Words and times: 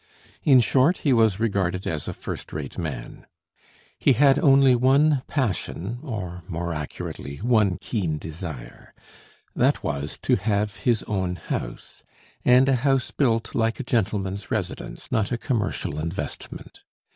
In 0.43 0.61
short, 0.61 0.97
he 1.05 1.13
was 1.13 1.39
regarded 1.39 1.85
as 1.85 2.07
a 2.07 2.13
first 2.13 2.51
rate 2.51 2.75
man. 2.75 3.27
He 3.99 4.13
had 4.13 4.39
only 4.39 4.73
one 4.75 5.21
passion, 5.27 5.99
or 6.01 6.41
more 6.47 6.73
accurately, 6.73 7.37
one 7.37 7.77
keen 7.79 8.17
desire: 8.17 8.95
that 9.55 9.83
was, 9.83 10.17
to 10.23 10.37
have 10.37 10.77
his 10.77 11.03
own 11.03 11.35
house, 11.35 12.01
and 12.43 12.67
a 12.67 12.77
house 12.77 13.11
built 13.11 13.53
like 13.53 13.79
a 13.79 13.83
gentleman's 13.83 14.49
residence, 14.49 15.11
not 15.11 15.31
a 15.31 15.37
commercial 15.37 15.99
investment. 15.99 16.79